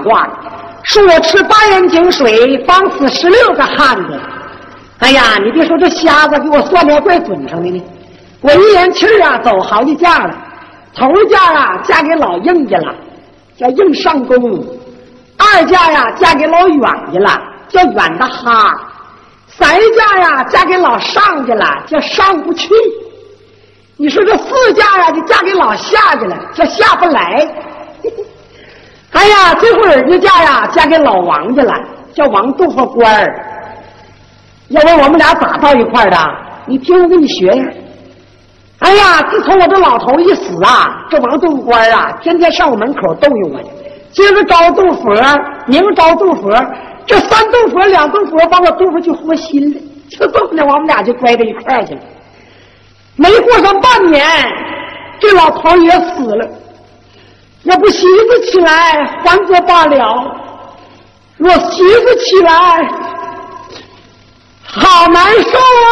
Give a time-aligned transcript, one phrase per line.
[0.00, 0.28] 算命打卦，
[0.82, 4.20] 说我吃八元井水，防死十六个汉子。
[5.00, 7.82] 哎呀，你别说这瞎子给我算的还怪准成的呢。
[8.40, 10.34] 我一连气啊，走好几嫁了，
[10.94, 12.94] 头一嫁啊嫁给老应家了，
[13.56, 14.36] 叫应上公；
[15.38, 16.80] 二嫁呀嫁给老远
[17.12, 17.40] 去了。
[17.68, 18.74] 叫远的哈，
[19.46, 22.68] 三家呀嫁给老上去了，叫上不去。
[23.96, 27.46] 你说这四家呀就嫁给老下去了，叫下不来。
[29.12, 31.72] 哎呀，最后儿子家呀嫁给老王家了，
[32.14, 33.46] 叫王豆腐官儿。
[34.68, 36.16] 要问我们俩咋到一块儿的？
[36.66, 37.64] 你听我给你学呀。
[38.78, 43.60] 哎呀，自从我这老头一死啊，这王豆腐官儿啊，天天上我门口逗悠我，
[44.12, 45.12] 今儿招杜佛，
[45.66, 46.50] 明招杜佛。
[47.04, 52.00] 这三洞佛两洞佛把我肚子就活心了，就这么的，我们俩就乖到一块儿去了。
[53.16, 54.24] 没过上半年，
[55.18, 56.48] 这老头也死了。
[57.64, 60.36] 要不媳妇起来还则罢了，
[61.36, 62.50] 若媳妇起来，
[64.64, 65.90] 好难受啊！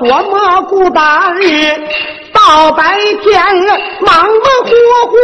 [0.00, 1.02] 多么孤单，
[2.32, 3.42] 到白天
[4.00, 4.24] 忙忙
[4.64, 4.70] 活
[5.10, 5.16] 活，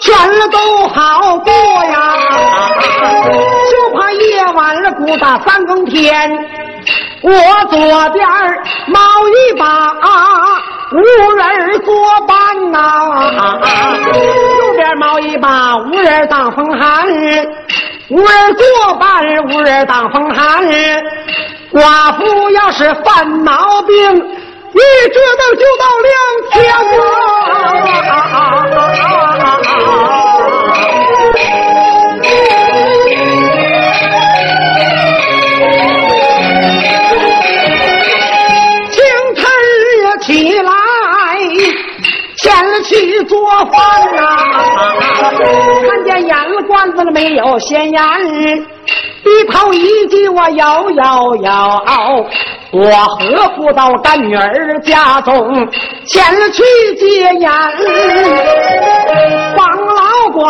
[0.00, 0.14] 全
[0.50, 1.52] 都好过
[1.84, 1.92] 呀。
[3.70, 6.30] 就怕夜晚了孤打三更天，
[7.22, 7.30] 我
[7.70, 7.78] 左
[8.10, 8.98] 边儿猫
[9.28, 9.94] 一把
[10.92, 10.96] 无
[11.32, 11.94] 人作
[12.26, 12.80] 伴呐，
[14.06, 17.06] 右边猫一把无人挡风寒，
[18.08, 20.64] 无人作伴，无人挡风寒。
[21.72, 24.78] 寡妇要是犯毛病，一
[25.08, 26.14] 折腾就到两
[26.52, 26.54] 天
[26.98, 27.00] 呐。
[38.90, 38.94] 清
[39.34, 39.42] 晨
[40.02, 40.28] 也起
[40.60, 40.70] 来，
[42.36, 42.44] 前
[42.84, 43.74] 去做饭
[44.14, 44.20] 呐。
[45.88, 47.58] 看见烟罐子了没有？
[47.60, 48.00] 咸盐。
[49.24, 51.82] 低头一记，我摇摇摇，
[52.72, 55.68] 我何不到干女儿家中
[56.04, 56.62] 前去
[56.98, 57.50] 接言？
[59.56, 60.42] 王老寡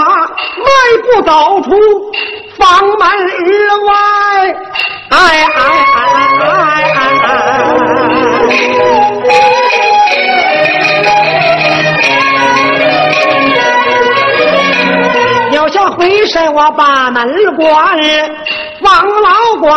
[0.56, 0.64] 迈
[1.02, 1.70] 步走出
[2.56, 2.62] 房
[2.98, 2.98] 门
[3.84, 3.92] 外，
[5.10, 5.60] 哎哎
[5.94, 5.98] 哎
[6.94, 6.98] 哎
[15.52, 17.98] 要想回身，我把门关。
[18.82, 19.28] 王老
[19.60, 19.68] 寡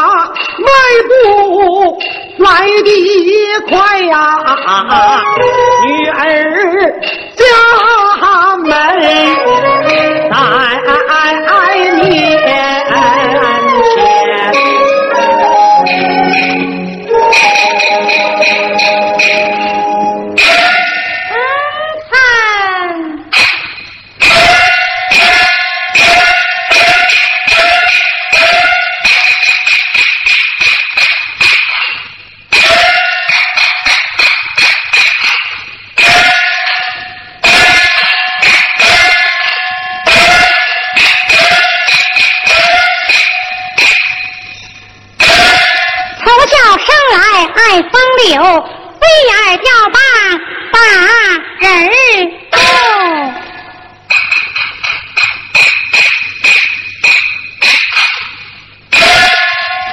[0.57, 0.67] 迈
[1.07, 1.97] 步
[2.37, 2.47] 来
[2.83, 2.89] 的
[3.69, 4.13] 快呀，
[5.85, 6.19] 女儿
[7.35, 7.41] 家
[8.57, 8.67] 门
[10.31, 11.74] 在
[48.27, 49.99] 柳飞眼叫罢
[50.71, 50.79] 把
[51.59, 51.69] 人
[52.49, 52.57] 动。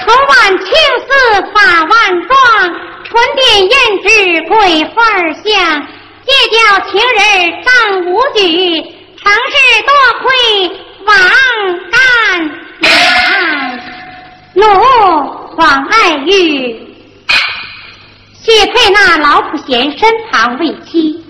[0.00, 0.66] 从晚青
[1.06, 1.08] 丝
[1.52, 1.92] 发万
[2.26, 2.34] 状，
[3.04, 4.08] 唇点胭脂
[4.48, 4.54] 桂
[4.94, 4.96] 花
[5.44, 5.86] 香。
[6.24, 6.56] 借教
[6.90, 7.20] 情人
[7.62, 7.70] 张
[8.06, 8.40] 无举，
[9.22, 9.92] 成事多
[10.22, 10.26] 亏
[11.04, 11.12] 王
[11.90, 12.00] 干
[12.78, 12.90] 娘，
[14.54, 14.64] 奴
[15.56, 16.91] 黄爱玉，
[18.44, 21.24] 许配那老普贤身旁为妻，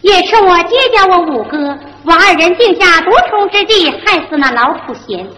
[0.00, 5.28] 也是我爹家我五哥，我二人定下毒虫之计，害死那老普贤。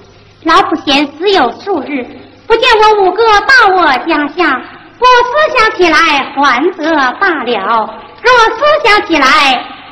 [0.45, 2.07] 老普贤死有数日，
[2.47, 4.63] 不见我五哥到我家下，
[5.01, 5.97] 我思想起来
[6.37, 7.91] 还则罢了，
[8.23, 9.27] 若思想起来，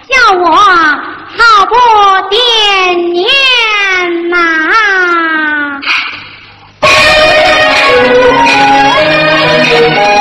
[0.08, 1.75] 叫我好不
[2.31, 2.36] 惦
[3.12, 4.36] 念呐、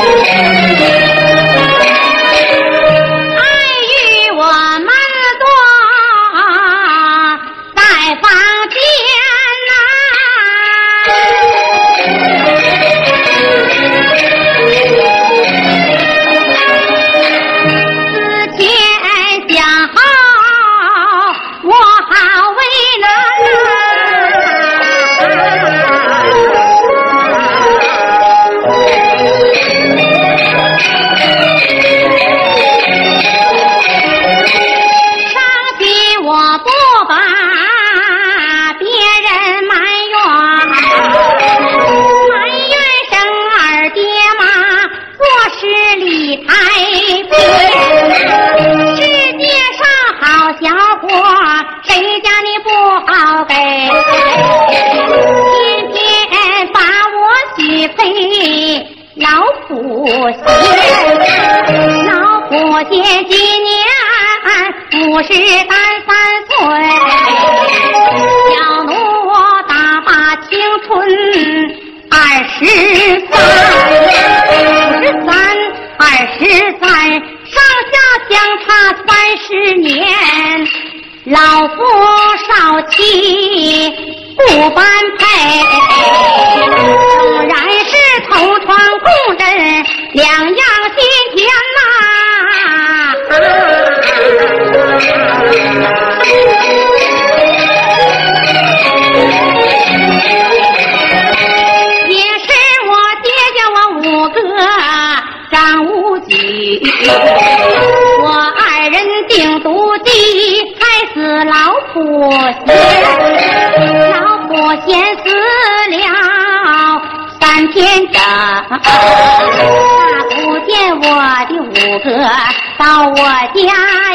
[123.23, 123.61] 我家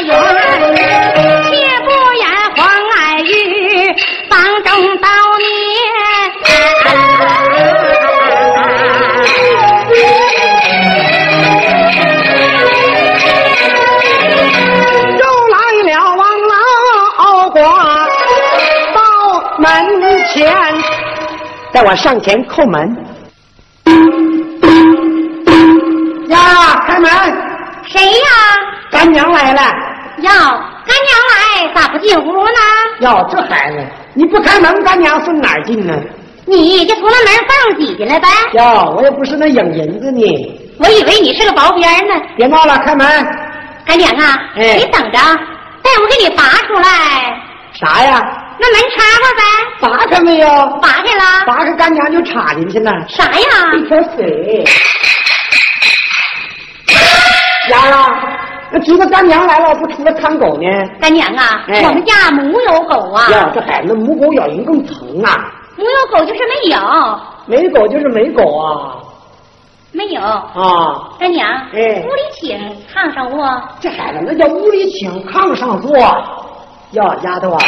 [0.01, 0.09] 园，
[1.45, 1.49] 切
[1.85, 2.27] 不言
[2.57, 2.59] 黄
[2.93, 3.31] 爱玉
[4.29, 4.67] 房中
[4.97, 5.07] 到
[15.17, 16.51] 又来了王老
[17.51, 17.57] 瓜
[18.93, 18.99] 到
[19.57, 19.63] 门
[20.33, 20.35] 前，
[21.71, 22.75] 待我上前叩门。
[26.27, 27.09] 呀，开门！
[27.85, 28.27] 谁呀？
[28.91, 29.61] 干娘来了。
[30.17, 32.59] 哟，干娘来，咋不进屋呢？
[33.01, 35.93] 哟，这孩子，你不开门，干娘从哪儿进呢？
[36.45, 38.27] 你就从那门缝挤进来呗。
[38.53, 40.63] 哟，我也不是那影银子呢。
[40.79, 42.13] 我以为你是个薄边呢。
[42.35, 43.05] 别闹了，开门。
[43.85, 45.19] 干娘啊，哎你等着，
[45.83, 47.41] 待我给你拔出来。
[47.73, 48.21] 啥呀？
[48.59, 49.43] 那门插上呗，
[49.81, 50.47] 拔开没有？
[50.81, 51.45] 拔开了。
[51.45, 52.91] 拔开，干娘就插进去了。
[53.07, 53.73] 啥呀？
[53.77, 54.63] 一条水。
[57.69, 58.21] 丫啊，
[58.69, 60.67] 那知道干娘来了，不出来看狗呢？
[60.99, 65.51] 干娘啊，哎我们家母有狗啊，呀，这孩子母狗咬人更疼啊！
[65.77, 68.97] 母有狗就是没有，没狗就是没狗啊！
[69.93, 70.21] 没有。
[70.21, 72.59] 啊，干娘，哎屋里请，
[72.93, 73.61] 炕上卧。
[73.79, 75.97] 这孩子那叫屋里请，炕上坐。
[76.91, 77.59] 呀，丫头啊，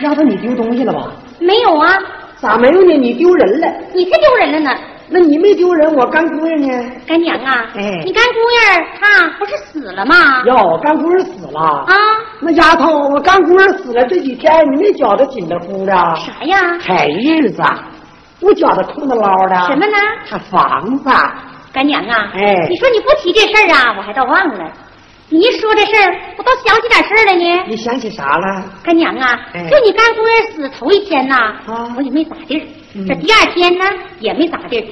[0.00, 1.10] 丫头，你丢东西了吧？
[1.40, 1.98] 没有啊，
[2.44, 2.92] 咋没有呢？
[2.98, 3.66] 你丢人了。
[3.94, 4.70] 你才丢人了呢。
[5.08, 6.90] 那你没丢人，我干姑爷呢？
[7.06, 10.42] 干娘啊，哎你干姑爷儿他不是死了吗？
[10.44, 11.60] 哟，干姑爷死了。
[11.60, 11.94] 啊，
[12.40, 15.92] 那丫头，我干姑爷死了这几天，你没觉得紧的乎的？
[16.16, 16.78] 啥呀？
[16.80, 17.62] 海日子，
[18.40, 19.54] 不觉得空的捞的。
[19.66, 19.96] 什么呢？
[20.28, 21.10] 他房子。
[21.72, 24.70] 干娘啊，哎你说你不提这事儿啊，我还倒忘了。
[25.30, 27.64] 你一说这事儿，我倒想起点事儿来呢。
[27.66, 28.64] 你想起啥了？
[28.82, 31.34] 干娘啊，哎就你干姑爷死头一天呐，
[31.66, 32.62] 啊我也没咋地儿。
[32.94, 33.84] 嗯这第二天呢，
[34.20, 34.84] 也没咋地儿。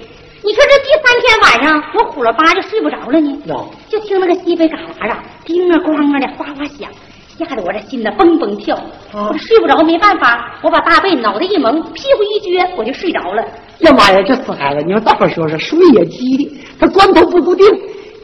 [0.44, 6.90] 你说这第三天晚上，我虎了巴就睡不着了呢，哟，就听那个西北旮旯啊，叮啊咣啊的哗哗响，
[7.38, 8.74] 吓得我这心呐蹦蹦跳。
[9.12, 13.42] 啊我这睡不着，没办法，我把大被脑袋一蒙，屁股一撅，我就睡着了。
[13.80, 14.82] 呀妈呀，这死孩子！
[14.84, 16.50] 你要这么说说，睡也机灵。
[16.80, 17.66] 他关头不固定。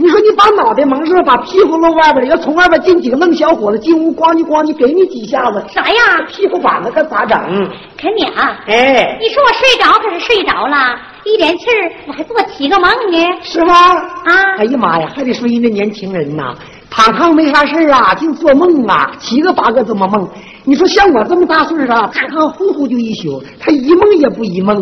[0.01, 6.01] 你说你把脑袋蒙上，把屁股露外边了，要从外边进几个愣小伙子进屋，咣叽咣叽给你几下子，啥呀？
[6.29, 7.37] 屁股板子可咋整？
[7.97, 8.33] 肯娘，
[8.69, 10.77] 哎，你说我睡着可是睡着了，
[11.25, 13.75] 一连气儿我还做七个梦呢，是吗？
[13.75, 16.55] 啊哎呀妈呀，还得说人家年轻人呐，
[16.89, 20.29] 躺炕没啥事儿啊，净做梦啊，七个八个这么梦。
[20.63, 24.81] 你说像我这么大岁数了，躺炕呼呼就一宿，他一梦也不一梦。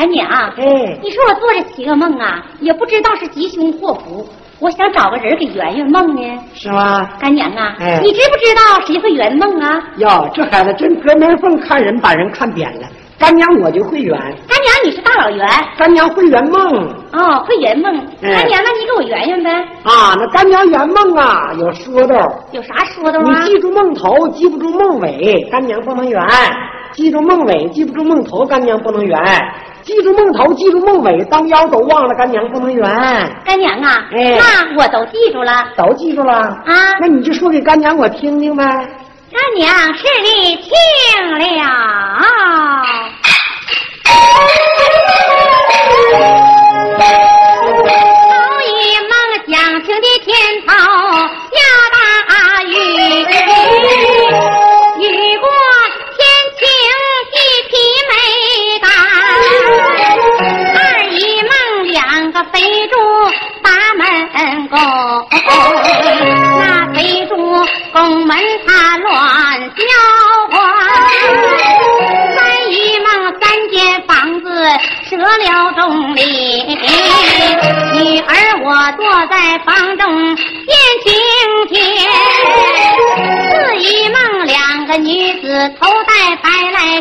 [0.00, 0.26] 干娘，
[0.56, 4.26] 哎你说我做这七个梦啊，也不知道是吉凶祸福，
[4.58, 6.22] 我想找个人给圆圆梦呢。
[6.54, 7.06] 是吗？
[7.20, 9.78] 干娘啊，哎你知不知道谁会圆梦啊？
[9.98, 12.88] 哟，这孩子真隔门缝看人，把人看扁了。
[13.18, 17.94] 干娘我就会圆，干娘，你是大老圆干娘会圆梦哦，会圆梦。
[18.22, 19.50] 哎干娘，那你给我圆圆呗，
[19.82, 20.16] 啊。
[20.16, 22.16] 那干娘圆梦啊，有说道。
[22.52, 23.42] 有啥说道啊？
[23.44, 26.18] 你记住梦头，记不住梦尾，干娘不能圆；
[26.92, 29.16] 记住梦尾，记不住梦头，干娘不能圆；
[29.82, 32.84] 记住梦头，记住梦尾，当腰都忘了，干娘不能圆。
[33.44, 35.66] 干娘啊，哎那我都记住了。
[35.76, 38.64] 都记住了啊那你就说给干娘我听听呗。
[38.64, 40.70] 干娘是你听
[41.38, 41.44] 了。
[44.04, 44.12] 头
[48.66, 48.68] 一
[49.06, 49.12] 梦
[49.46, 49.54] 想
[49.84, 50.28] 情的天
[50.66, 50.72] 头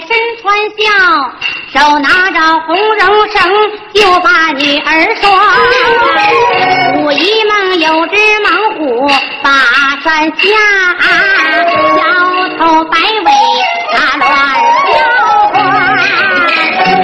[0.02, 0.10] 身
[0.42, 0.84] 穿孝，
[1.74, 3.38] 手拿着红绒绳
[3.94, 5.30] 就把女儿拴。
[7.02, 9.08] 五一梦有只猛虎
[9.44, 9.50] 把
[10.04, 10.42] 山下，
[11.98, 12.04] 摇
[12.58, 13.32] 头摆尾
[13.94, 14.28] 打乱
[14.88, 14.92] 叫
[15.54, 15.58] 唤。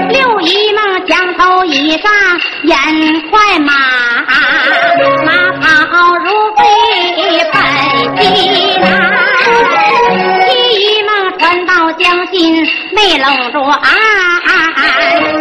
[0.10, 2.12] 六一梦墙头以上
[2.64, 2.76] 眼
[3.30, 3.74] 快，马
[13.16, 13.88] 心没拢住岸，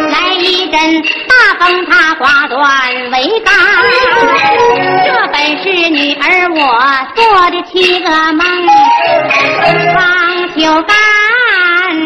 [0.09, 0.79] 来一阵
[1.27, 2.61] 大风它刮断
[3.11, 3.53] 桅杆。
[5.03, 6.23] 这本是女儿
[6.55, 6.57] 我
[7.15, 8.41] 做的七个梦，
[9.93, 9.99] 方
[10.55, 10.95] 求干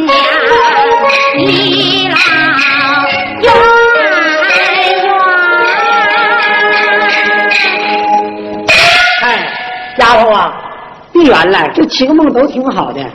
[0.05, 0.15] 娘
[1.37, 2.15] 你老
[3.41, 3.47] 圆圆。
[9.21, 9.27] 哎，
[9.97, 10.51] 丫头啊，
[11.13, 13.05] 别圆了，这七个梦都挺好的，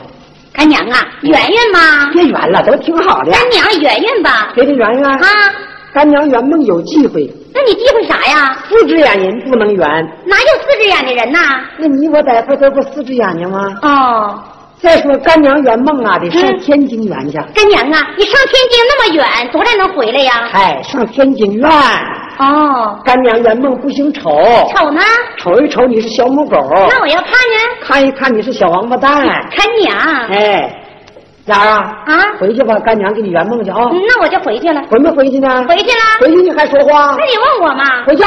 [0.55, 2.09] 干娘啊，圆圆吗？
[2.13, 3.31] 别圆了，都挺好的。
[3.31, 4.51] 干娘圆圆吧。
[4.55, 5.03] 别的圆圆。
[5.03, 5.27] 啊，
[5.93, 8.57] 干娘圆梦有忌讳，那你忌讳啥呀？
[8.69, 9.87] 四只眼人不能圆。
[10.25, 11.39] 哪有四只眼的人呐？
[11.77, 13.73] 那你我大夫都不四只眼睛吗？
[13.81, 14.39] 哦，
[14.81, 17.37] 再说干娘圆梦啊，得上嗯天津圆去。
[17.53, 20.49] 干娘啊，你上天津那么远，多大能回来呀？
[20.53, 21.69] 哎，上天津院。
[22.37, 24.29] 哦，干娘圆梦不兴瞅，
[24.75, 25.01] 瞅呢？
[25.37, 26.57] 瞅一瞅你是小母狗，
[26.89, 27.57] 那我要看呢？
[27.81, 29.25] 看一看你是小王八蛋。
[29.51, 29.97] 看娘。
[30.29, 30.69] 哎，
[31.45, 33.77] 丫儿啊，啊回去吧，干娘给你圆梦去啊。
[33.91, 34.83] 嗯那我就回去了。
[34.89, 35.65] 回没回去呢？
[35.67, 36.01] 回去了。
[36.19, 37.23] 回去你还说话那？
[37.25, 38.03] 你问我嘛？
[38.05, 38.23] 回去。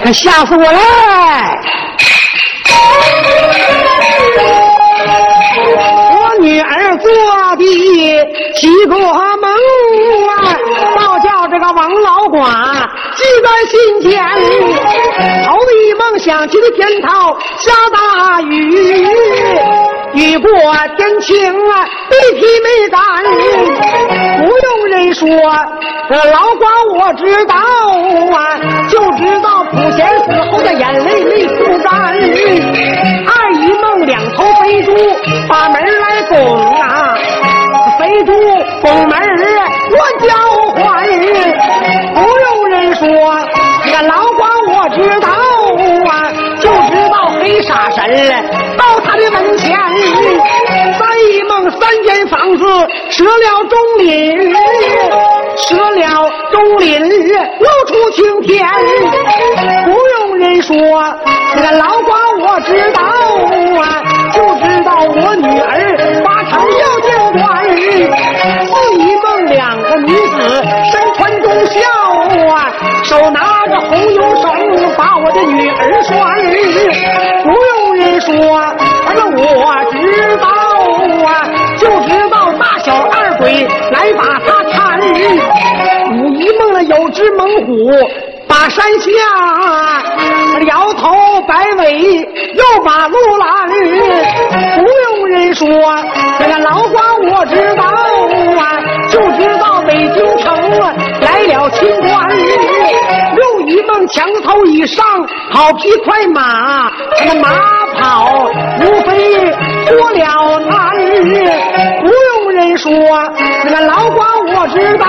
[0.00, 0.78] 可吓死我了！
[6.14, 7.10] 我女儿做
[7.56, 7.64] 的
[8.56, 9.52] 七个梦
[10.28, 10.58] 啊，
[10.96, 14.22] 倒叫这个王老寡记在心间。
[15.44, 19.06] 头一梦想起的天头下大雨，
[20.14, 20.50] 雨过
[20.96, 23.00] 天晴啊，地皮没干。
[24.44, 25.26] 不用人说，
[26.12, 27.54] 这老寡我知道
[28.36, 31.90] 啊，就知道普贤死后的眼泪没哭干。
[33.24, 34.94] 二姨梦两头肥猪
[35.48, 36.36] 把门来拱
[36.82, 37.16] 啊，
[37.98, 38.32] 肥猪
[38.82, 39.18] 拱门
[39.88, 40.28] 乱叫
[40.74, 41.02] 唤。
[42.12, 43.08] 不用人说，
[43.82, 45.28] 这个老寡我知道
[46.10, 48.44] 啊，就知道黑傻神
[48.76, 49.74] 到他的门前。
[50.98, 52.64] 三一梦三间房子
[53.08, 54.52] 折了中林，
[55.72, 58.68] 折了中林露出青天。
[59.84, 60.74] 不用人说，
[61.54, 63.00] 这个老寡我知道
[63.80, 63.84] 啊，
[64.32, 67.42] 就知道我女儿八成要见官。
[68.66, 71.80] 四一梦两个女子身穿忠孝
[72.54, 72.54] 啊，
[73.02, 74.44] 手拿着红油绳
[74.96, 76.12] 把我的女儿拴。
[77.42, 78.30] 不用人说，
[79.04, 79.40] 反正我
[79.90, 80.46] 知道
[87.12, 87.90] 只猛虎
[88.48, 89.08] 把山下，
[90.66, 91.10] 摇头
[91.46, 93.68] 摆尾又把路拦。
[94.78, 95.66] 不用人说，
[96.38, 97.84] 这个老瓜我知道
[98.60, 100.80] 啊，就知道北京城
[101.20, 102.30] 来了清官。
[103.36, 105.04] 又一梦墙头一上，
[105.50, 106.90] 好匹快马，
[107.20, 107.48] 那个马
[107.94, 108.50] 跑
[108.80, 109.50] 无非
[109.96, 110.72] 过了难。
[112.00, 112.90] 不用人说，
[113.64, 115.06] 那个老瓜我知道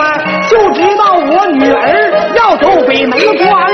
[0.00, 0.02] 啊，
[0.50, 3.70] 就知道我女儿要走北门关。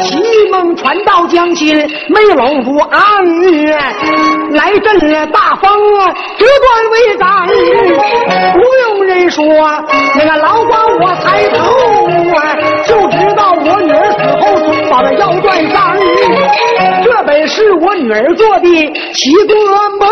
[0.00, 1.76] 奇梦传到江心，
[2.08, 3.00] 没拢不安。
[4.52, 5.70] 来阵了大风，
[6.38, 7.26] 折断为斩。
[8.52, 9.44] 不用人说，
[10.16, 11.58] 那个老官我抬头
[12.36, 12.56] 啊，
[12.86, 15.96] 就知道我女儿死后总把那腰断伤。
[17.04, 19.54] 这本是我女儿做的奇个
[19.98, 20.08] 梦，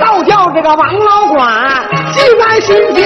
[0.00, 1.46] 倒叫这个王老管
[2.14, 3.04] 记在心间，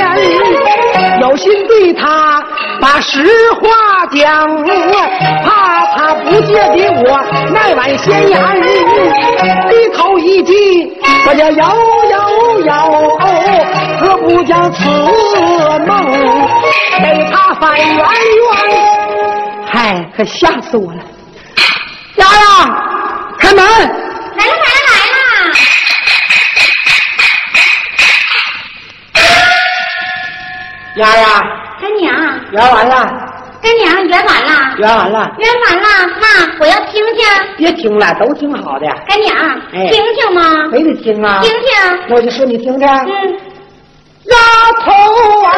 [1.20, 2.42] 有心对他
[2.80, 3.24] 把实
[3.54, 4.64] 话讲，
[5.44, 5.48] 怕
[5.96, 7.20] 他不借给我
[7.52, 8.38] 那碗咸盐，
[9.68, 10.92] 低头一记，
[11.26, 11.76] 我就摇
[12.10, 12.16] 摇
[12.60, 12.72] 摇，
[14.00, 14.78] 何不将此
[15.86, 15.90] 梦
[17.00, 17.98] 给他翻圆圆？
[19.70, 20.98] 嗨，可吓死我了！
[22.16, 22.30] 丫丫，
[23.38, 23.62] 开门！
[23.64, 24.77] 来了来了！
[30.98, 31.26] 丫丫，
[31.80, 32.12] 干娘，
[32.50, 32.94] 圆完了，
[33.62, 35.88] 干娘圆完了，圆完了，圆完了，
[36.20, 36.26] 妈，
[36.58, 37.24] 我要听听。
[37.56, 39.36] 别听了，都挺好的，干娘，
[39.72, 39.86] 哎。
[39.86, 40.66] 听听吗？
[40.72, 41.40] 没得听啊。
[41.40, 41.50] 听。
[41.52, 41.60] 听。
[42.10, 43.38] 我就说你听听，嗯，
[44.24, 44.36] 丫
[44.84, 44.90] 头
[45.44, 45.50] 啊，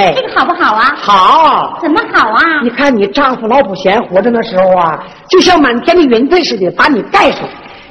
[0.00, 0.96] 哎这个好不好啊？
[1.00, 1.78] 好。
[1.82, 2.42] 怎么好啊？
[2.62, 7.40] 你看你丈夫老普贤活着那时候啊，就像满天的云彩似的把你盖上。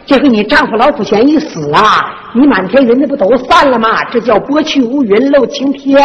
[0.05, 4.03] 结果你丈夫老普贤一死啊，你满天云彩不都散了吗？
[4.11, 6.01] 这叫拨去乌云露晴天。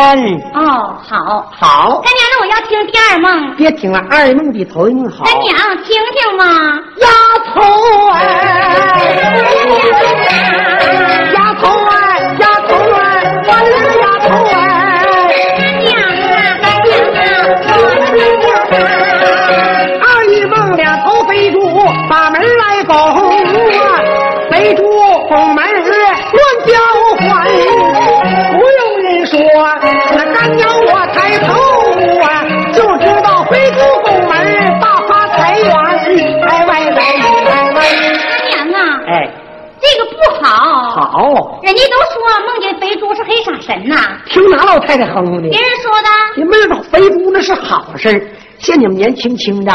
[0.52, 1.50] 哦，好。
[1.50, 3.56] 好，干娘，那我要听第二梦。
[3.56, 5.24] 别听了，二梦比头一梦好。
[5.24, 6.44] 干娘，听听嘛。
[7.00, 7.08] 丫
[7.54, 7.62] 头
[8.12, 9.32] 哎，
[22.08, 24.00] 把门来拱啊，
[24.50, 24.82] 肥猪
[25.28, 25.96] 拱门乱
[26.66, 26.72] 叫
[27.16, 27.46] 唤，
[28.52, 29.38] 不用人说，
[30.14, 31.46] 那干娘我抬头
[32.22, 32.24] 啊，
[32.72, 35.68] 就知道肥猪拱门大发财源，
[36.42, 36.98] 哎喂喂
[37.46, 37.76] 哎歪，
[38.54, 39.30] 干娘啊，哎，
[39.80, 40.46] 这个不好。
[40.90, 42.14] 好，人家都说
[42.46, 45.58] 梦见肥猪是黑傻神呐，听哪老太太哼哼的别？
[45.58, 46.08] 人说的。
[46.36, 48.20] 你们知道肥猪那是好事儿
[48.64, 49.72] 像你们年轻轻的，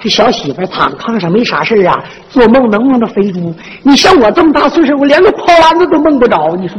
[0.00, 3.54] 这小媳妇儿躺炕上没啥事儿啊，做梦能梦到肥猪。
[3.84, 6.56] 你像我这么大岁数，我连个炮丸子都梦不着。
[6.56, 6.76] 你说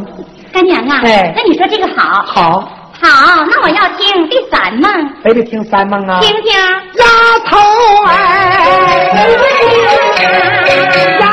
[0.52, 2.60] 干娘啊，哎那你说这个好，好，
[3.02, 4.91] 好，那我要听第三梦，
[5.23, 6.19] 非得听三梦啊？
[6.19, 6.52] 听听。
[6.99, 7.06] 丫
[7.49, 7.58] 头
[8.08, 8.13] 哎，
[11.21, 11.33] 丫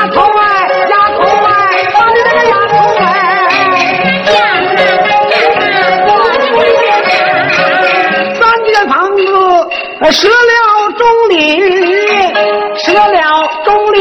[10.01, 11.61] 呃折了中里，
[12.83, 13.99] 折了中里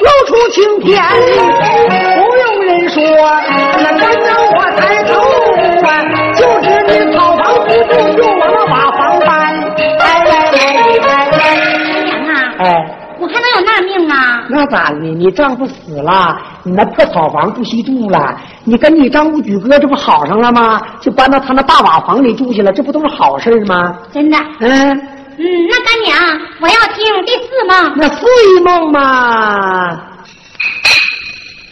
[0.00, 1.02] 露出青天，
[2.16, 3.02] 不用人说，
[3.82, 5.12] 那干娘我抬头
[5.86, 5.88] 啊，
[6.34, 9.28] 就知你草房不住，又往那瓦房搬，
[10.00, 10.58] 哎来来
[10.96, 13.02] 来来，干娘啊，哎。
[13.18, 14.44] 我还能有那命啊？
[14.50, 14.98] 那咋的？
[14.98, 20.82] 你丈夫死了，你那破草房不许住了，你跟你丈夫举哥这不好上了吗？
[21.00, 23.96] 就搬到他那大瓦房里住去了，这不都是好事吗？
[24.12, 24.36] 真的。
[24.60, 26.16] 嗯，嗯，那干娘，
[26.60, 27.92] 我要听第四梦。
[27.96, 30.00] 那四一梦嘛，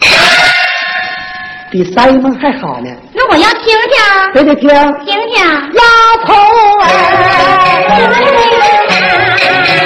[1.73, 2.91] 比三一梦还好呢。
[3.15, 3.97] 那我要听听，
[4.35, 4.69] 得得听
[5.07, 5.37] 听听。
[5.43, 5.83] 丫
[6.27, 6.35] 头
[6.83, 6.85] 哎，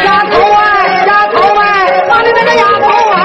[0.04, 1.64] 丫头哎，丫头哎，
[2.08, 3.16] 我的那个丫头哎。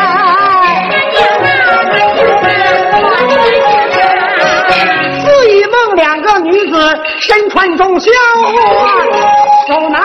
[5.20, 6.74] 四一梦，两个女子
[7.22, 8.52] 身穿中孝啊，
[9.68, 9.98] 手拿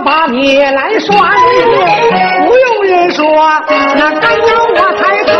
[0.00, 1.12] 把你来拴，
[2.46, 3.24] 不用人说，
[3.96, 5.30] 那干娘我抬头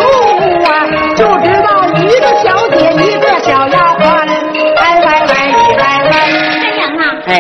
[0.65, 0.71] 啊，
[1.17, 4.03] 就知道一个小姐一个小丫鬟，
[4.77, 6.11] 哎喂喂你来喂，
[6.61, 7.31] 干娘啊，哎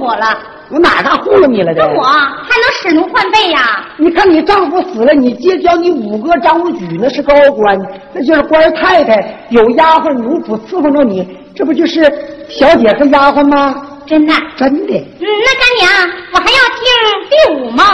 [0.00, 0.38] 我了。
[0.72, 1.82] 我哪嘎糊弄你了这？
[1.82, 3.84] 我还能使奴换婢呀？
[3.96, 7.76] 你看你丈夫死了，你结交你五哥张武举那是高官，
[8.12, 11.26] 那就是官太太，有丫鬟奴仆伺候着你，
[11.56, 12.04] 这不就是
[12.48, 13.74] 小姐和丫鬟吗？
[14.10, 14.92] 真的，真的。
[14.92, 15.88] 嗯，那干娘，
[16.32, 16.82] 我还要听
[17.30, 17.86] 第五梦。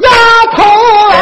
[0.00, 0.10] 丫
[0.52, 0.62] 头
[1.12, 1.16] 哎，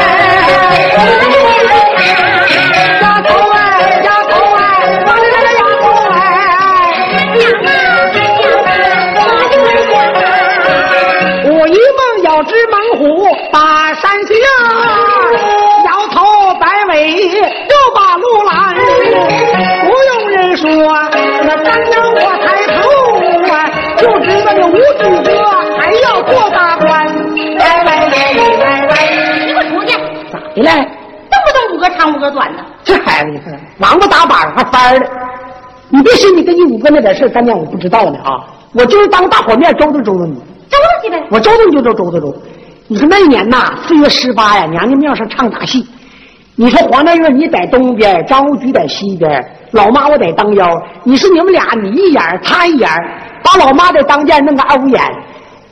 [30.62, 30.86] 咋的了？
[31.30, 32.64] 动不动五个长五个短的。
[32.84, 35.06] 这孩子你看，王八打板还翻了。
[35.88, 38.44] 你别信你跟你五哥那点事干娘我不知道呢啊！
[38.74, 40.34] 我就是当大伙面周都周到你。
[40.70, 41.22] 周去呗。
[41.30, 42.34] 我周周就周周周周。
[42.88, 45.86] 你说那年呐，四月十八呀，娘娘庙上唱大戏。
[46.56, 50.66] 你说黄大月你在东边，张无举在西边，老妈我在当腰。
[51.04, 52.88] 你说你们俩你一眼他一眼，
[53.42, 55.02] 把老妈在当间弄个二五眼。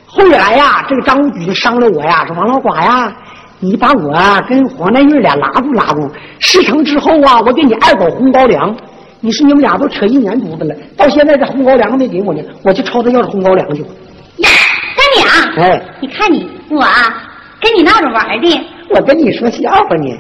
[0.07, 3.13] 后来呀，这个张无举就伤了我呀，说王老寡呀，
[3.63, 4.15] 你把我
[4.49, 8.75] 跟黄大玉俩拉住拉住，事成之后啊，我给你二狗红高粱。
[9.21, 13.83] 你说你们俩都扯一年犊子了，到现在这红高粱还没给我呢，我去朝他要这红高粱去。
[13.83, 14.49] 呀，
[14.97, 17.23] 干娘，哎，你看你我啊，
[17.61, 18.67] 跟你闹着玩的。
[18.89, 20.19] 我跟你说笑话呢。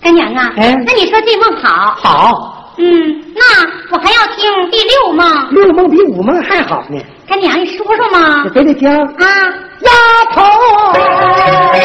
[0.00, 1.96] 干娘啊，哎那你说这梦好。
[1.96, 3.42] 好，嗯，那
[3.90, 5.50] 我还要听第六梦。
[5.50, 6.96] 六梦比五梦还好呢。
[7.28, 8.50] 干娘，你说说嘛你。
[8.50, 9.04] 给你听，啊，
[9.80, 9.90] 丫
[10.32, 10.42] 头
[11.74, 11.78] 哎，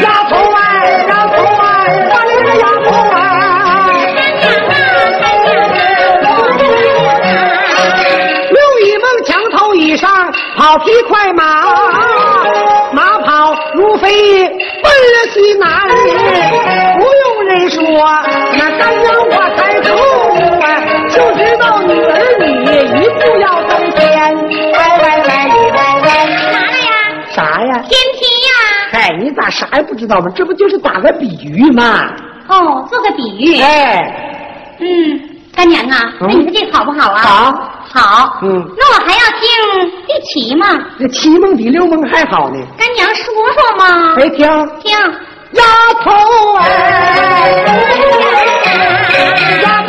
[0.00, 0.58] 丫头啊，
[1.08, 1.64] 丫头哎，
[2.08, 3.18] 我的个丫头啊。
[8.52, 10.08] 六一梦墙头以上
[10.56, 11.42] 跑匹快马，
[12.92, 14.08] 马跑如飞
[14.46, 15.66] 奔了西南。
[16.96, 17.82] 不用人说，
[29.50, 30.26] 啥也不知道吗？
[30.34, 32.10] 这不就是打个比喻吗？
[32.48, 33.60] 哦，做个比喻。
[33.60, 35.20] 哎，嗯，
[35.54, 37.20] 干娘啊，那你说这好不好啊？
[37.22, 37.52] 好。
[37.92, 38.38] 好。
[38.42, 40.66] 嗯那我还要听第七梦。
[40.98, 42.58] 这七梦比六梦还好呢。
[42.76, 44.14] 干娘说说嘛。
[44.16, 44.46] 哎听？
[44.80, 44.92] 听。
[45.52, 45.62] 丫
[46.02, 46.10] 头
[46.58, 49.86] 哎，丫头哎，丫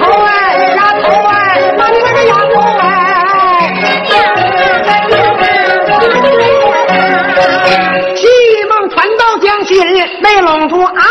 [10.21, 11.03] 没，拢住俺。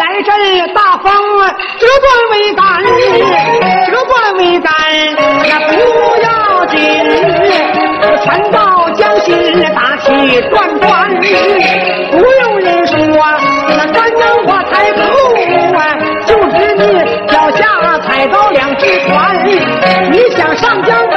[0.00, 0.28] 来阵
[0.74, 1.12] 大风，
[1.78, 2.62] 折断桅杆，
[3.86, 4.70] 折断桅杆，
[5.48, 5.70] 那不
[6.22, 6.26] 要
[6.66, 6.76] 紧。
[8.24, 9.32] 船到江心，
[9.74, 10.06] 打起
[10.50, 11.10] 断断。
[12.10, 12.94] 不用人说，
[13.68, 15.00] 那干娘我抬头
[15.76, 15.80] 啊，
[16.26, 16.82] 就知你
[17.26, 17.60] 脚下
[18.00, 19.10] 踩到两只船。
[20.10, 21.16] 你想上江北，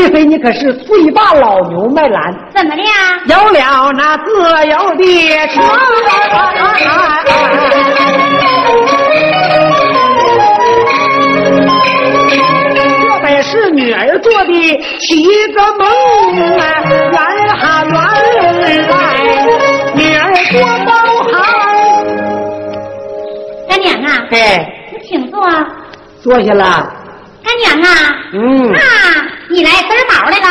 [0.00, 2.34] 这回你可是最把老牛卖蓝。
[2.54, 2.90] 怎么的呀？
[3.26, 4.32] 有了那自
[4.66, 5.04] 由的
[5.48, 5.60] 车。
[12.74, 12.80] 这
[13.22, 15.86] 本是女儿做的七个梦
[16.58, 17.12] 啊，圆
[17.58, 18.94] 哈圆来，
[19.94, 20.90] 女儿多包
[21.30, 21.34] 涵。
[23.68, 25.42] 干娘啊，哎，你请坐。
[25.42, 25.66] 干
[26.22, 26.90] 坐下了。
[27.42, 27.88] 干娘啊，
[28.32, 28.78] 嗯，那
[29.50, 30.46] 你来根宝来了？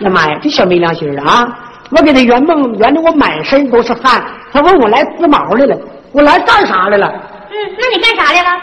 [0.00, 1.46] 呀妈呀，这小没良心的啊！
[1.90, 5.76] 我给他圆梦圆的我满身都是汗，他问我来滋毛来了，
[6.12, 7.06] 我来干啥来了？
[7.50, 8.60] 嗯，那你干啥来了？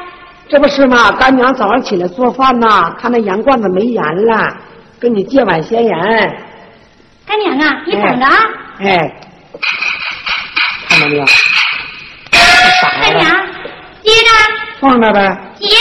[0.49, 1.11] 这不是吗？
[1.13, 4.53] 干娘早上起来做饭呐，看那盐罐子没盐了，
[4.99, 6.37] 跟你借碗咸盐。
[7.25, 8.33] 干娘啊，你等着啊。
[8.79, 9.13] 哎，
[10.89, 11.25] 看到没有？
[13.01, 13.25] 干娘，
[14.03, 14.29] 接着，
[14.79, 15.75] 放那儿呗，接着，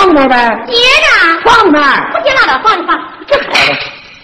[0.00, 2.10] 放那儿呗，接着，放那儿。
[2.10, 2.98] 不接拉倒，放就放。
[3.26, 3.78] 这孩子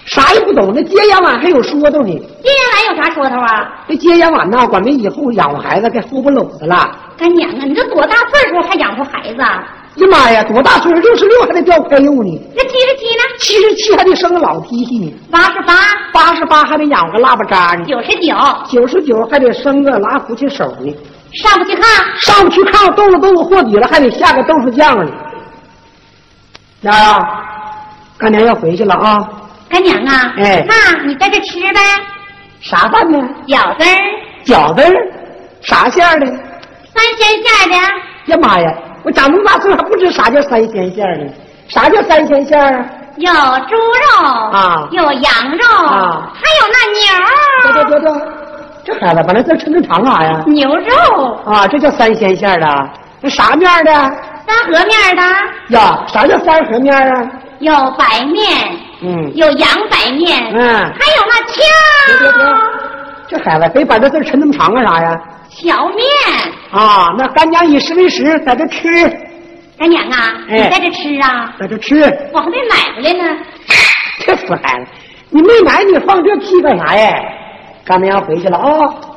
[0.07, 2.19] 啥也不懂，那接烟碗还有说头呢。
[2.43, 3.69] 接下来有啥说头啊？
[3.87, 6.91] 这接烟碗呐，管没以后养活孩子，该后不篓子了。
[7.19, 9.62] 干娘啊，你这多大岁数还养活孩子啊？
[9.97, 11.01] 呀妈呀，多大岁数？
[11.03, 13.23] 六十六还得掉块肉呢，那七十七呢？
[13.39, 15.75] 七十七还得生个老梯梯呢，八十八，
[16.11, 18.35] 八十八还得养个腊八渣呢，九十九，
[18.71, 20.95] 九十九还得生个拉胡琴手呢，
[21.35, 21.85] 上不去炕，
[22.19, 25.12] 上不去炕，豆腐豆腐货底了，还得下个豆腐酱呢。
[26.87, 27.29] 丫儿啊，
[28.18, 29.29] 干娘要回去了啊，
[29.68, 31.81] 干娘啊，哎那你在这吃呗。
[32.61, 33.18] 啥饭呢？
[33.46, 33.94] 饺子儿，
[34.44, 34.92] 饺子儿，
[35.62, 36.27] 啥馅儿的？
[36.27, 38.72] 三鲜馅儿的，呀妈呀！
[39.05, 41.33] 我长那么大岁数还不知啥叫三鲜馅儿呢？
[41.68, 42.87] 啥叫三鲜馅儿啊？
[43.18, 43.33] 有
[43.66, 48.29] 猪肉啊有羊肉啊还有那牛对对对对，
[48.85, 50.42] 这孩子把那字抻抻长干啥呀？
[50.46, 52.90] 牛肉，啊，这叫三鲜馅儿的。
[53.20, 54.12] 那啥面儿的？
[54.46, 55.22] 三合面的，
[55.76, 57.30] 呀，啥叫三合面啊？
[57.59, 58.46] 有白面，
[59.02, 62.61] 嗯，有洋白面，嗯还有那别别别荞，
[63.28, 65.18] 这孩子非把这字抻那么长干啥呀？
[65.48, 66.04] 荞面。
[66.70, 69.09] 啊，那干娘以食为食，在这吃，
[69.78, 71.54] 干娘啊，哎你在这吃啊？
[71.59, 71.94] 在这吃。
[72.32, 73.37] 我还没买回来呢。
[74.26, 74.87] 这死孩子，
[75.30, 77.14] 你没买你放这屁干啥呀？
[77.85, 78.68] 干娘回去了啊、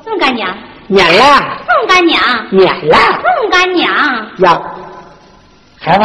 [0.06, 0.48] 送干娘，
[0.88, 1.24] 撵了，
[1.68, 3.92] 送干娘，撵了送干娘。
[4.38, 4.62] 呀，
[5.82, 6.04] 孩子，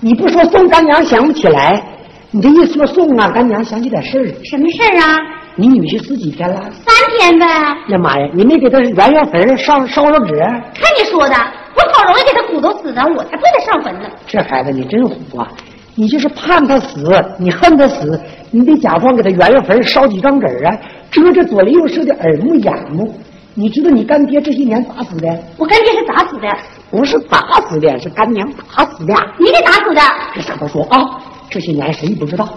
[0.00, 1.82] 你不说送干娘想不起来，
[2.30, 4.24] 你这一说送啊，干娘想起点事儿。
[4.42, 5.18] 什么事儿啊？
[5.54, 6.56] 你女婿死几天了？
[6.70, 7.46] 三天呗。
[7.88, 10.34] 呀妈呀，你没给他圆圆坟上烧烧纸？
[10.34, 11.34] 看你说的，
[11.74, 14.08] 我好容易给他骨头死呢，我才不给他上坟呢。
[14.26, 15.46] 这孩子你真虎啊！
[15.94, 18.18] 你就是盼他死，你恨他死，
[18.50, 20.74] 你得假装给他圆圆坟烧几张纸啊，
[21.10, 23.14] 遮着左邻右舍的耳目眼目。
[23.54, 25.28] 你知道你干爹这些年咋死的？
[25.58, 26.48] 我干爹是咋死的？
[26.90, 29.14] 不是打死的，是干娘打死的。
[29.38, 30.00] 你给打死的？
[30.34, 30.98] 这傻头说啊，
[31.50, 32.48] 这些年谁不知道？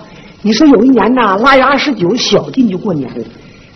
[0.41, 3.25] 你说有一年呐，腊月二十九小进就过年了，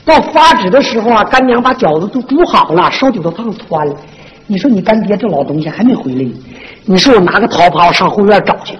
[0.05, 3.95] 到发纸的时候啊，干娘把饺子都煮好了，烧酒都放端了。
[4.47, 6.33] 你说你干爹这老东西还没回来呢，
[6.85, 8.77] 你说我拿个桃花上后院找去，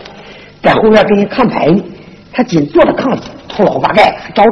[0.62, 1.84] 在后院跟人看牌呢，
[2.32, 4.44] 他紧坐着炕上，头老八盖，还找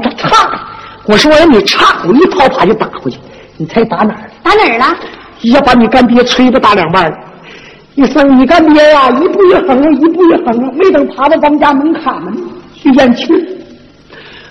[1.05, 3.17] 我说我让你插，我一掏耙就打回去，
[3.57, 4.29] 你猜打哪儿？
[4.43, 4.86] 打哪儿了？
[5.41, 7.17] 一下把你干爹吹不打两半了。
[7.95, 12.32] 一生你干爹呀、一步一横啊，一步一横啊，没等爬到咱们家门槛呢，
[12.82, 13.39] 就咽气儿。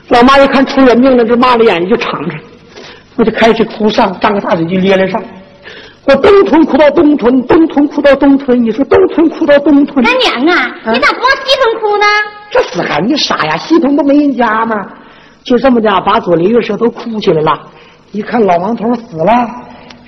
[0.09, 2.38] 老妈一看出人命了，这骂了眼睛就敞开，
[3.16, 5.22] 我就开始哭上，张个大嘴就咧咧上。
[6.07, 12.05] 我东屯哭到东屯，东屯哭到东屯，你说东屯哭到东屯，干娘啊，嗯你咋不往西屯哭呢？
[12.50, 13.57] 这死孩子你傻呀？
[13.57, 14.74] 西屯不没人家吗？
[15.44, 17.59] 就这么的，把左邻右舍都哭起来了。
[18.12, 19.48] 一看老王头死了，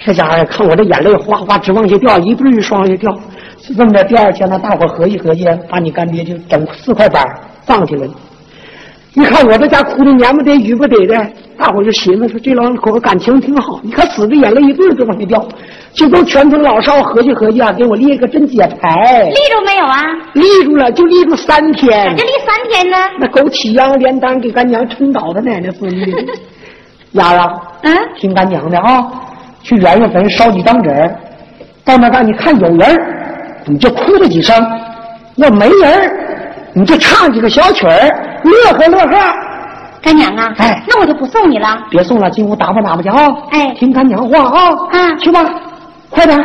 [0.05, 3.13] 这家伙看我这眼泪哗哗直往下掉，一对一双往下掉。
[3.59, 7.25] 就这么着，第二天呢，大伙合计合计，把你干爹就整四块板
[7.65, 8.13] 葬起来了。
[9.15, 11.15] 一看我这家哭的年不得雨不得的，
[11.59, 13.79] 大伙就寻思说这老两口子感情挺好。
[13.83, 15.47] 你看死的眼泪一对儿就往下掉，
[15.93, 19.25] 就都全村老少合计合计啊，给我立个真解牌。
[19.25, 20.03] 立住没有啊？
[20.33, 22.25] 立住了，就立住三天咋就。
[22.25, 22.97] 立三天呢？
[23.21, 26.13] 那狗起秧连单给干娘撑倒的奶奶孙女。
[27.13, 29.07] 丫丫，嗯，听干娘的啊，
[29.63, 31.15] 去圆圆坟烧几张纸儿，
[31.85, 34.55] 到那干你看有人儿，你就哭了几声；
[35.37, 36.11] 要没人儿，
[36.75, 37.93] 你就唱几个小曲儿，
[38.45, 39.35] 乐呵乐呵。
[40.03, 41.79] 干娘啊，哎那我就不送你了。
[41.89, 43.29] 别送了，进屋打扮打扮去啊！
[43.53, 44.71] 哎听干娘话啊！
[44.91, 45.41] 啊去吧，
[46.11, 46.45] 快点儿。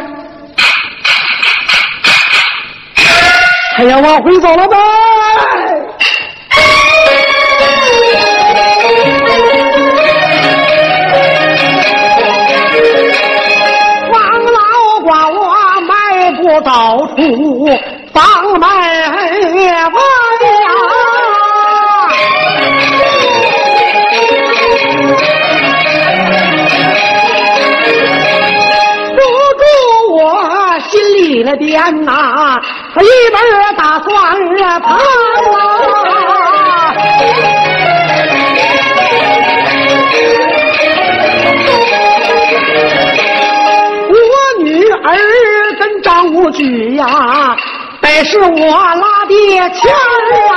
[3.76, 4.76] 太阳往回走了呗。
[16.62, 17.68] 到处
[18.14, 18.24] 房
[18.60, 19.98] 门外
[29.16, 29.22] 不
[29.58, 29.64] 住
[30.16, 32.60] 我心里的点呐，
[32.98, 33.36] 一门
[33.76, 34.10] 打算
[34.82, 34.98] 盘
[35.52, 35.54] 我
[48.18, 49.36] 也是我拉的
[49.70, 49.92] 枪
[50.50, 50.52] 啊。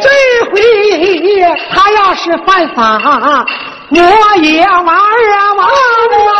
[0.00, 0.06] 这
[0.52, 0.54] 回
[1.72, 3.44] 他要是犯法，
[3.90, 3.96] 我
[4.42, 4.94] 也玩啊
[5.56, 5.66] 玩
[6.28, 6.38] 啊！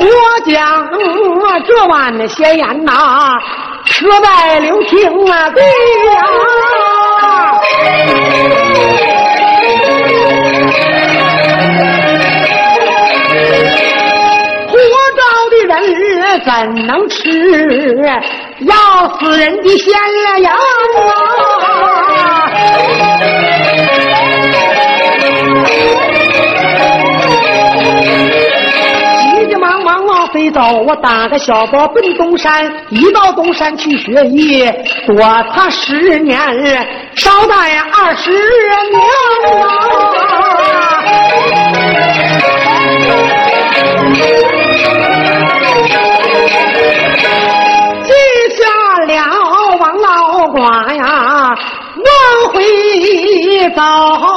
[0.00, 0.06] 我
[0.50, 0.88] 讲
[1.66, 3.38] 这碗的咸盐呐，
[3.94, 6.26] 车在刘青啊对呀、
[14.66, 14.76] 活
[15.14, 15.72] 着的人
[16.44, 16.50] 怎
[16.86, 17.22] 能吃？
[18.60, 18.74] 要
[19.20, 19.92] 死人的咸
[20.42, 20.52] 羊
[22.16, 22.50] 啊！
[30.34, 34.68] 飞走我打个小包奔东山一到东山去学艺
[35.06, 35.16] 躲
[35.54, 36.36] 他十年
[37.14, 39.00] 捎带二十年
[39.62, 39.70] 啊
[48.02, 48.10] 记
[48.56, 48.64] 下
[49.06, 49.14] 了
[49.78, 51.56] 王老寡呀
[51.96, 54.33] 往回走。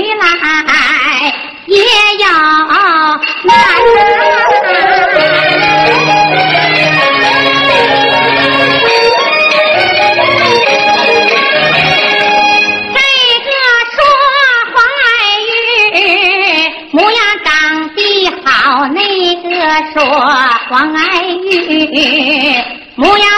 [0.00, 1.34] 回来
[1.66, 1.78] 也
[2.20, 2.28] 要
[3.44, 3.54] 难
[12.92, 12.98] 这
[13.44, 13.48] 个
[13.92, 13.98] 说
[14.72, 15.08] 黄爱
[15.46, 15.50] 玉
[16.92, 17.48] 模样长
[17.94, 17.98] 得
[18.44, 18.98] 好那
[19.36, 19.48] 个
[19.92, 19.98] 说
[20.70, 21.00] 黄爱
[21.30, 21.44] 玉
[22.96, 23.29] 模样